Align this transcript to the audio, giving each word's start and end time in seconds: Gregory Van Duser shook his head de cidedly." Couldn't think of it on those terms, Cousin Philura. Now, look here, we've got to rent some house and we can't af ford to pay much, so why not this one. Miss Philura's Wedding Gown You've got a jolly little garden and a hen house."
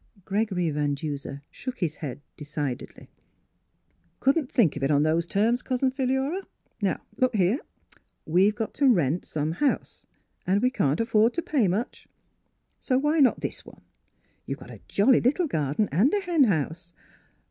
Gregory 0.25 0.71
Van 0.71 0.95
Duser 0.95 1.43
shook 1.51 1.77
his 1.77 1.97
head 1.97 2.21
de 2.35 2.43
cidedly." 2.43 3.09
Couldn't 4.19 4.51
think 4.51 4.75
of 4.75 4.81
it 4.81 4.89
on 4.89 5.03
those 5.03 5.27
terms, 5.27 5.61
Cousin 5.61 5.91
Philura. 5.91 6.41
Now, 6.81 7.03
look 7.17 7.35
here, 7.35 7.59
we've 8.25 8.55
got 8.55 8.73
to 8.73 8.87
rent 8.89 9.25
some 9.25 9.51
house 9.51 10.07
and 10.47 10.59
we 10.59 10.71
can't 10.71 10.99
af 11.01 11.09
ford 11.09 11.35
to 11.35 11.43
pay 11.43 11.67
much, 11.67 12.07
so 12.79 12.97
why 12.97 13.19
not 13.19 13.41
this 13.41 13.63
one. 13.63 13.81
Miss 14.47 14.57
Philura's 14.57 14.61
Wedding 14.61 14.77
Gown 14.79 14.79
You've 14.79 14.81
got 14.81 14.89
a 14.89 14.91
jolly 14.91 15.21
little 15.21 15.47
garden 15.47 15.87
and 15.91 16.11
a 16.15 16.21
hen 16.21 16.43
house." 16.45 16.93